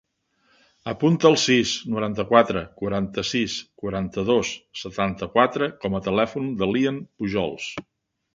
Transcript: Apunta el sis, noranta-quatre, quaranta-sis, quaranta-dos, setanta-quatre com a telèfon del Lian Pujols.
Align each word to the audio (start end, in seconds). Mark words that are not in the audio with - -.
Apunta 0.91 1.27
el 1.29 1.35
sis, 1.41 1.73
noranta-quatre, 1.95 2.63
quaranta-sis, 2.79 3.59
quaranta-dos, 3.83 4.55
setanta-quatre 4.85 5.69
com 5.85 6.01
a 6.01 6.03
telèfon 6.09 6.51
del 6.63 6.75
Lian 6.79 6.99
Pujols. 7.19 7.71